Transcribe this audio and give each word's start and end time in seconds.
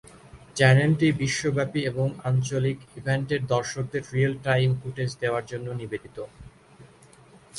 চ্যানেলটি 0.55 1.07
বিশ্বব্যাপী 1.21 1.81
এবং 1.85 2.07
আঞ্চলিক 2.23 2.77
ইভেন্টের 2.99 3.41
দর্শকদের 3.45 4.03
রিয়েল-টাইম 4.13 4.69
ফুটেজ 4.81 5.09
দেওয়ার 5.21 5.43
জন্য 5.45 5.67
নিবেদিত। 5.71 6.17